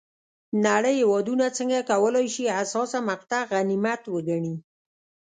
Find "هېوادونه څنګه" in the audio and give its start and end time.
1.01-1.79